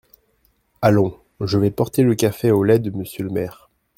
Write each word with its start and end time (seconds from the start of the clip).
Allons! 0.81 1.15
je 1.41 1.59
vais 1.59 1.69
porter 1.69 2.01
le 2.01 2.15
café 2.15 2.49
au 2.49 2.63
lait 2.63 2.79
de 2.79 2.89
monsieur 2.89 3.23
le 3.23 3.29
maire!… 3.29 3.69